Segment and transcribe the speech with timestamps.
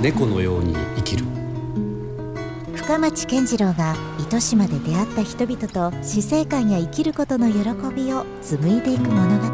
[0.00, 1.26] 猫のように生きる。
[2.74, 7.58] 深町健次郎が糸島で出会った人々と死生観や生きることの喜
[7.94, 9.46] びを紡いでいく物語。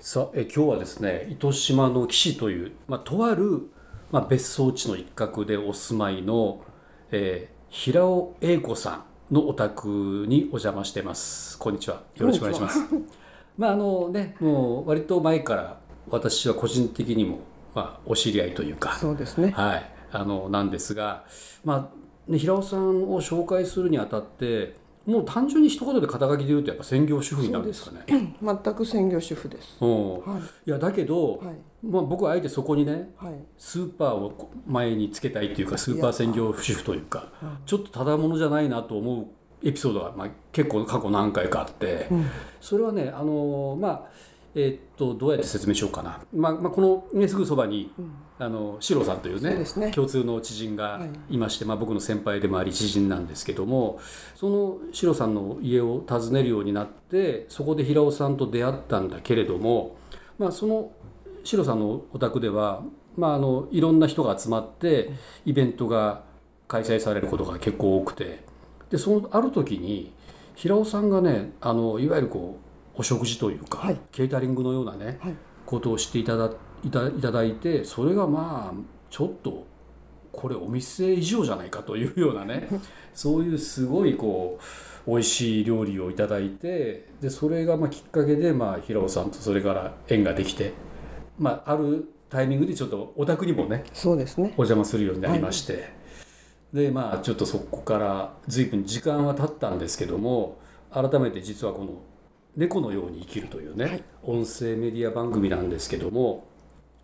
[0.00, 3.70] さあえ今日はですね糸島の岸という、まあ、とある、
[4.10, 6.64] まあ、別荘地の一角でお住まいの、
[7.12, 11.56] えー、平尾英子さんのお宅にお邪魔してます。
[11.56, 12.02] こんにちは。
[12.16, 12.80] よろしくお願いします
[13.60, 17.38] まああのねもう割と前から私は個人的にも
[17.74, 21.24] まあ、お知り合いというかそうですね、はい、あのなんですが、
[21.64, 21.92] ま
[22.28, 24.74] あね、平尾さんを紹介するにあたって
[25.06, 28.34] もう単純に一言で肩書きで言うとやっぱ専業主婦になるんですかね。
[28.42, 29.82] 全く専業主婦です。
[29.82, 37.28] はい、いやだけど、はい、まあ僕はあえてそこにね、はい、スーパーを前につけたいっていうかスーパー専業主婦というか、
[37.64, 39.26] ちょっとただものじゃないなと思う
[39.62, 51.38] エピソードがまあ結構過去何回かあって、うん、それはねあのまあえー、っとどうやって説明しようかな、まあまあ、この、ね、すぐそばに、うん、あの四郎さんというね、ね、共通の知人がい。
[51.38, 54.00] まして、はい、まあ、僕の先輩でもあり知人なんですけども
[54.34, 59.96] その四郎さんの家を訪ねるようになってそこで平尾さんと出会ったんだけれども、
[60.38, 60.90] まあ、その
[61.44, 62.82] 四郎さんのお宅では、
[63.16, 65.10] まあ、あのいろんな人が集まって
[65.44, 66.24] イベントが
[66.66, 68.49] 開催されることが結構多くて
[68.90, 70.12] でそのある時に
[70.54, 72.58] 平尾さんがねあのいわゆるこ
[72.96, 76.50] うお食事というか、はい、ケータリングのようなね、はい、ことをしていただ
[76.84, 78.74] いたいただいてそれがまあ
[79.10, 79.66] ちょっと
[80.32, 82.68] これお店以上じゃないかというようなね
[83.14, 84.58] そういうすごいこ
[85.06, 90.72] う美味しい料理をいただいてでそれがまあきっかけでまあ平尾さんとそれから縁ができて、
[91.38, 94.52] まあ、あるタイミングでちょっとお宅にもねそうですね。
[94.56, 95.82] お邪魔するようになりまして、はい、
[96.72, 100.58] でまあちょっとそこから随分時間は経ったんですけども
[100.92, 102.02] 改めて実はこの
[102.56, 106.46] 猫のように生きるというね、はい、音声メディア番組なんですけども、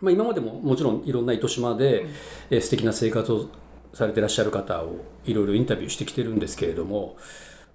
[0.00, 2.06] まあ、今までももちろんいろんな糸島で、
[2.50, 3.48] えー、素敵な生活を
[3.92, 7.16] されてらっしゃる方をいろいろインタビューしてきてるんですけれども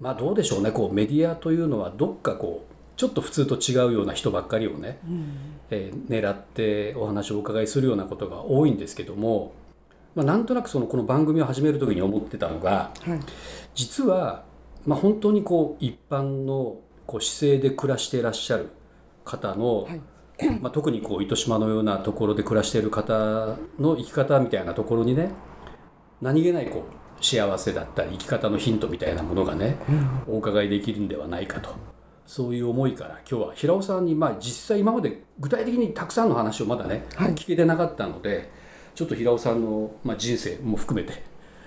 [0.00, 5.26] まあどうでしょうねこうメディアというのはどっかこうちょっと普通と違うような人ばっかりをね、うん、
[5.70, 9.52] えー、狙ってお話をお伺いするようなことが多いんですけども、
[10.16, 13.20] まあ、なんとなくそのこの番組を始める時に思ってたのが、はい、
[13.74, 14.44] 実は、
[14.86, 18.70] まあ、本当にこう一般のこう姿勢で暮らしていらっしゃる
[19.26, 20.00] 方の、はい、
[20.60, 25.30] まあ、特にこう糸島のようなところで暮らしている方の生き方みたいなところにね
[26.22, 26.84] 何気ないこ
[27.20, 29.76] う幸せだったり生き方のヒントみたいなものがね、
[30.26, 31.70] うん、お伺いできるんではないかと。
[32.26, 38.50] そういう思いから今日は平尾さんに、まあ、実際今まで具体的にたくさんの話をまだね、はい、聞けてなかったので
[38.96, 41.22] ちょっと平尾さんの、まあ、人生も含めて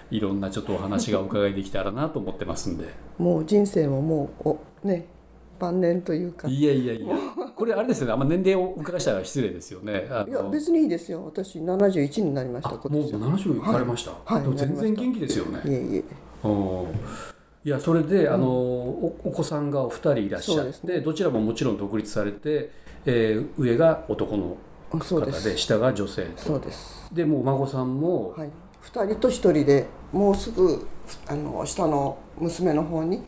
[0.10, 2.86] いろんなちょっとお話がお伺いできたらなと思ってますんで。
[3.20, 5.06] もう人生ももうおね
[5.60, 6.48] 晩年というか。
[6.48, 7.16] いやいやいや。
[7.56, 8.14] これあれですよね。
[8.14, 10.08] あんま年齢を伺したら失礼ですよね。
[10.28, 11.24] いや別にいいですよ。
[11.24, 15.62] 私71になりましたもう70いかれました、はい、全然元気ですよね。
[15.66, 16.04] いえいえ。
[17.66, 22.72] いやそれで、あのおお子さんがお二人いらっしゃって、ね、どちらももちろん独立されて、
[23.06, 24.58] えー、上が男の
[24.92, 27.10] 方で下が女性そうです。
[27.14, 28.50] でもお孫さんも、はい、
[28.84, 30.88] 2人と1人でもうすぐ
[31.28, 33.24] あの下の娘の方に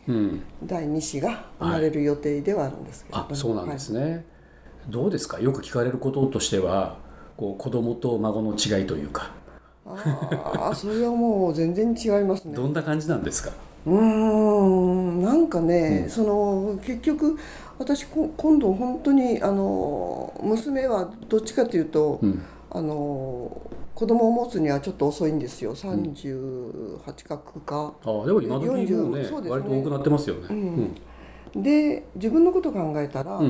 [0.64, 4.24] 第2子が生まれる予定ではあるんですけど、はい、あそうなんですね、はい、
[4.88, 5.40] どうですか？
[5.40, 6.96] よく聞かれることとしては
[7.36, 9.30] こう子供と孫の違いというか。
[9.84, 12.54] ああそれはもう全然違いますね。
[12.54, 13.50] どんな感じなんですか？
[13.84, 17.36] うんなんかね、うん、その結局
[17.78, 23.60] 私今度本当にあの娘はどっちかというと、うん、あの
[23.94, 25.74] 子供を持つにはちょっと遅いんですよ。
[25.74, 28.76] 38角か、うん、あでも今時も
[29.16, 29.30] ねね。
[29.30, 30.94] 割と多くなってますよね、うん。
[31.56, 33.40] うん、で自分のこと考えたら、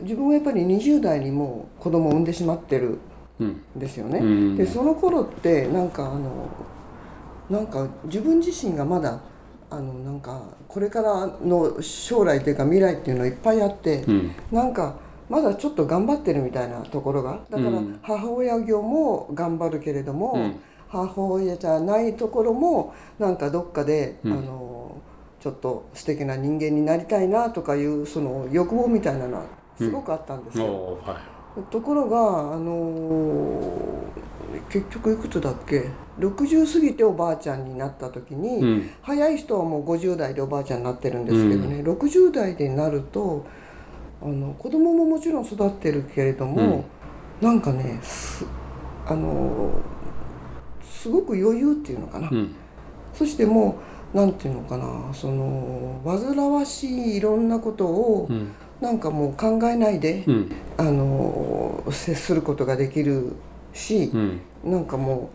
[0.00, 2.98] 自分はやっぱり20代にもう子供を産んでしまってる
[3.44, 3.62] ん。
[3.74, 6.48] ですよね、でその頃ってなんかあの
[7.48, 9.20] なんか自分自身がまだ
[9.70, 14.96] あのなんかこれからの将来というか未来っていうのいっぱいあって、うん、なんか
[15.28, 17.70] まだちょっと頑張ってるみたいなところがだから
[18.02, 25.00] 母親業も頑張るけれども、うん、母親じゃないところもなんかどっかで、うん、あの
[25.40, 29.44] ちょっと素敵な人間になりたいなとかいうその欲望みたいなのは
[29.78, 30.66] すごくあったんですよ。
[31.00, 31.06] うん。
[31.06, 31.18] は
[31.58, 33.99] い、ところがあの
[34.70, 35.86] 結局いくつだっけ
[36.18, 43.44] ？60過ぎておばあちゃんになった時に、うん、早い人はもう50代でおばあちゃんになってるんですけどね、うん、60代でなると
[44.22, 46.84] あの子供ももちろん育ってるけれども、
[47.40, 48.00] うん、なんかね
[49.06, 49.72] あの
[50.82, 52.54] すごく余裕っていうのかな、うん、
[53.14, 53.78] そしても
[54.14, 63.32] うなんていうのかなその煩わしいいろんなことを、うん、なんかもう考えないで、うん、あの接することができる
[63.72, 65.30] し、うん、なんかも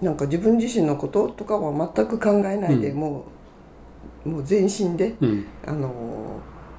[0.00, 3.24] うなんか自分自身のこととかは全く考えないで、うん、も
[4.26, 5.92] うもう全身で、うん、あの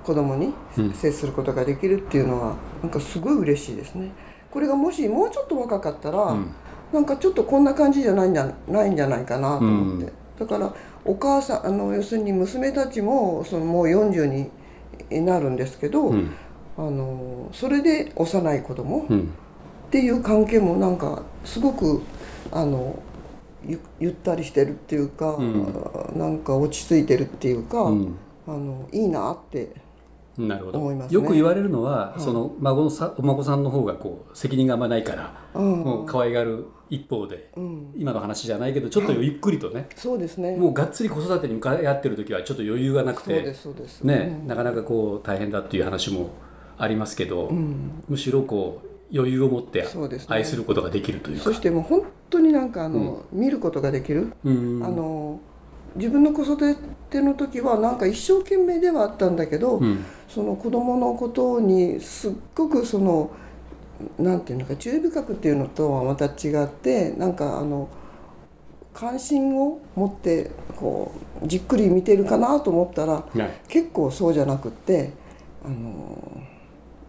[0.03, 0.53] 子供に
[0.93, 4.11] 接することができるっていうのはなんかすごい嬉しいですね。
[4.51, 6.51] これがもしもうちょっと若かったら、うん、
[6.91, 10.73] なんかちょっとこんな感じじゃないんじゃないんじゃないかなと思って、だから
[11.05, 14.49] お母さんあの要するに娘たちもそのもう40
[15.09, 16.31] になるんですけど、うん、
[16.77, 19.31] あのそれで幼い子供、うん、
[19.93, 22.01] っていう関係もなんかすごく
[22.51, 22.99] あの
[23.63, 28.15] ゆゆったりしてるっていうか、うん、なんか落ち着いてるっていうか、うん、
[28.47, 29.69] あのいいなって
[30.35, 40.57] なるほど、ね、よく言われるのは、はい、その孫さお孫さんの方がこう責任があんまないから、うん、もう可愛がる一方で、うん、今の話じゃないけどちょっと ゆっくりとね、はい、そうですね。
[40.57, 43.43] もうがっつり子育てに向かい合ってる時はちょっと余裕がなくて
[44.01, 46.31] ね、うん、なかなかこう大変だっていう話も
[46.79, 47.51] ありますけど、
[48.09, 49.87] むしろこう余裕を持って
[50.27, 51.43] 愛することができるというか。
[51.43, 55.39] そ、ね,、してもう本当になんかあの、見ることができる、あの
[55.95, 56.75] 自分の子育
[57.09, 63.29] ての時はなんか一生懸命ではあったんだけど、うん、その子供のことにすっごくその
[64.17, 67.89] なんていうのか注意深くっていうのとはまた違ってなんかあの
[68.93, 71.11] 関心を持ってこ
[71.43, 73.25] うじっくり見てるかなと思ったら、
[73.67, 75.13] 結構そうじゃなくって
[75.63, 76.41] あの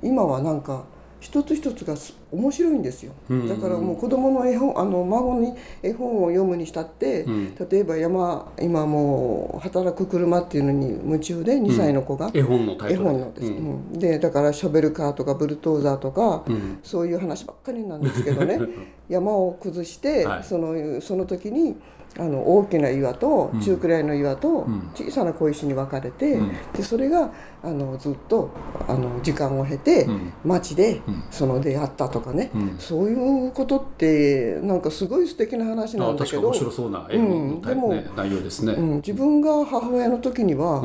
[0.02, 0.84] 今はなんか
[1.24, 1.94] 一つ一つが
[2.30, 3.14] 面白いんですよ、
[3.48, 13.08] だからもう子供の絵本あの孫に絵本を読むにしたって、うん、例えば山今もう働く車っていうのに夢中で2歳の子が、うん、絵本のタイトル。
[13.08, 16.44] 絵本のです、うん、でだからショベルカーとかブルトーザーとか、
[16.82, 18.60] そういう話ばっかりなんですけどね。
[19.08, 21.76] 山を崩して、はい、そのその時に
[22.18, 26.38] あの大きな岩と中くらいの岩と小さな小石に分かれて、
[26.72, 27.32] でそれが
[27.62, 28.50] あのずっと
[28.86, 30.06] あの時間を経て
[30.44, 36.42] 町でその出会ったとかね、そういうことってなんかすごい素敵な話なんだけど。
[36.48, 40.82] 面白そうな絵の、でも内容ですね、自分が母親の時には、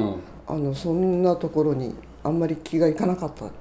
[0.48, 1.94] あのそんなところに
[2.24, 3.52] あんまり気がいかなかったっ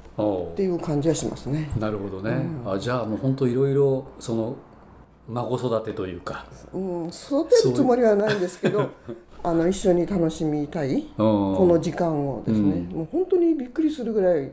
[0.56, 1.70] ていう感じはしますね。
[1.78, 4.56] なるほどね、あじゃあもう本当いろいろその
[5.28, 8.88] 孫育てというか、うん、育てるつもりはないんですけど
[9.44, 14.50] あの一緒に楽しみたいこの時間をですね、うん、もう本当にびっくりするぐらい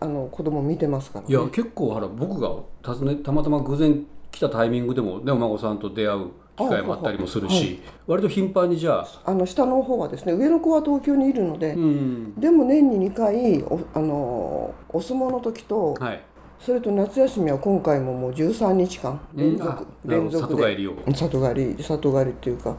[0.00, 2.48] あの子供見てますから、ね、いや結構ほら僕が
[2.84, 16.22] 訪ねたまたま偶然来たタイミングでもねお孫さんと出会う機会もあったりもするし、はい、割と頻繁にじゃああの下の方はですね上の子は東京にいるので、うん、でも年に2回おあのお相撲の時と、はい
[16.60, 20.62] それと夏休みは今回ももう13日間連続、うん、連続で。
[20.62, 20.96] 里帰りを。
[21.14, 22.76] 里帰り里帰りっていうか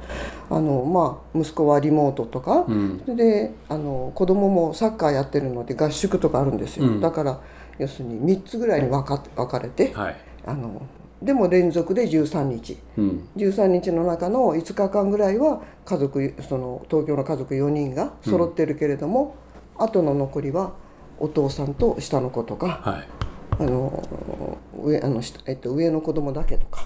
[0.50, 7.42] あのまあ息子はリモートとか、うん、であの子供もサッカーやってるので合宿とかあるんですよ、うん、だから
[7.78, 10.82] 要するに3つぐらいに分か分かれて、はい、あの
[11.22, 19.36] でも連続で13日、うん、13日の中の5日間ぐらいは家族その東京の家族4人が揃ってるけれども、
[19.80, 20.74] うん、あとの残りは
[21.20, 23.17] お父さんと下の子とか、はい
[23.60, 26.86] あの上あの、えっと、上の子供だけとか、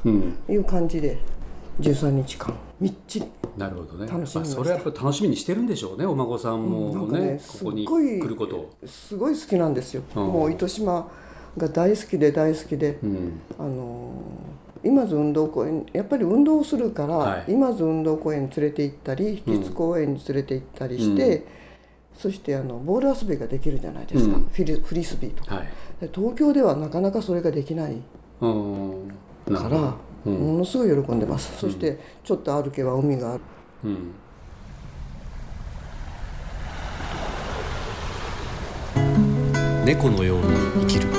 [0.50, 1.20] いう感じで
[1.80, 3.28] 13日間みっちり。
[3.58, 4.10] なるほどね。
[4.10, 8.70] 楽しみまそれはやっぱ楽しみにしてるんでしょうねお孫さんもねね、ここに来ること。
[8.86, 11.10] すごい好きなんですよ、うん、もう糸島
[11.58, 14.14] が大好きで大好きで、うん、あの
[14.84, 21.44] 今津運動公園やっぱり運動するから、はい、今津運動公園に連れて行ったり秘津公園に連れて行ったりして、うん。
[22.18, 25.68] そしてあのボール遊びができるじゃないですか、うん、フリフリスビーとか、はい、
[26.08, 27.98] 東京ではなかなかそれができない
[28.42, 28.50] か
[29.70, 33.42] ら、うん、ものすごい喜んでます、そしてちょっと歩けば海がある、
[39.86, 40.46] 猫のように
[40.82, 41.11] 生きる